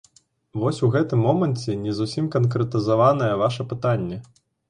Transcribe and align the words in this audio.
Вось 0.61 0.79
у 0.87 0.87
гэтым 0.95 1.19
моманце 1.25 1.75
не 1.83 1.93
зусім 1.99 2.31
канкрэтызаванае 2.37 3.31
ваша 3.45 3.69
пытанне. 3.75 4.17